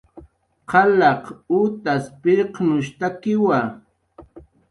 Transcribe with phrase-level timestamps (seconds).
[0.69, 1.23] Qalaq
[1.59, 3.59] utas pirqnushtakiwa